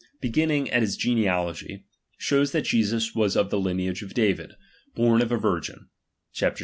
beginning 0.19 0.67
at 0.71 0.81
his 0.81 0.97
genealogy, 0.97 1.77
^H 1.77 1.81
shows 2.17 2.53
that 2.53 2.63
Jesus 2.63 3.13
was 3.13 3.37
of 3.37 3.51
the 3.51 3.59
lineage 3.59 4.01
of 4.01 4.15
David, 4.15 4.53
born 4.95 5.19
^H 5.21 5.25
of 5.25 5.31
a 5.31 5.37
virgin: 5.37 5.89
chap, 6.33 6.57
ii. 6.57 6.59